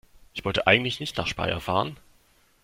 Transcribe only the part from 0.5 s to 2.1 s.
eigentlich nicht nach Speyer fahren